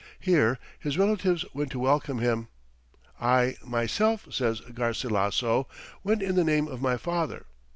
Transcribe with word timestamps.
Here 0.19 0.57
his 0.79 0.97
relatives 0.97 1.45
went 1.53 1.69
to 1.73 1.79
welcome 1.79 2.17
him. 2.17 2.47
"I, 3.19 3.55
myself," 3.63 4.33
says 4.33 4.59
Garcilasso, 4.61 5.67
"went 6.03 6.23
in 6.23 6.33
the 6.33 6.43
name 6.43 6.67
of 6.67 6.81
my 6.81 6.97
Father. 6.97 7.45